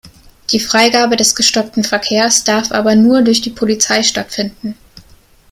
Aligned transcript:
Die 0.51 0.59
Freigabe 0.59 1.15
des 1.15 1.35
gestoppten 1.35 1.83
Verkehrs 1.83 2.43
darf 2.43 2.71
aber 2.71 2.95
nur 2.95 3.21
durch 3.21 3.41
die 3.41 3.51
Polizei 3.51 4.01
stattfinden. 4.01 4.73